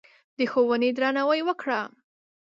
[0.37, 1.81] د ښوونې درناوی وکړه.